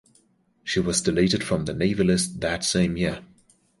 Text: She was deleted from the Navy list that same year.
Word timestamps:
She 0.63 0.79
was 0.79 1.01
deleted 1.03 1.43
from 1.43 1.65
the 1.65 1.75
Navy 1.75 2.03
list 2.03 2.39
that 2.41 2.63
same 2.63 2.97
year. 2.97 3.23